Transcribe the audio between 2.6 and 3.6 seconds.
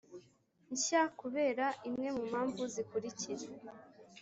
zikurikira